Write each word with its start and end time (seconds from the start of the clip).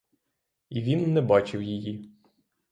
І 0.69 0.81
він 0.81 1.13
не 1.13 1.21
бачив 1.21 1.63
її. 1.63 2.11